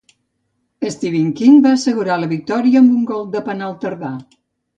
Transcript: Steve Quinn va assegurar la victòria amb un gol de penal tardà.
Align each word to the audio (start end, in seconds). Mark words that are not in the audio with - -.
Steve 0.95 1.19
Quinn 1.39 1.59
va 1.65 1.73
assegurar 1.75 2.17
la 2.23 2.31
victòria 2.33 2.81
amb 2.85 2.97
un 3.01 3.05
gol 3.13 3.29
de 3.37 3.45
penal 3.53 3.79
tardà. 3.87 4.13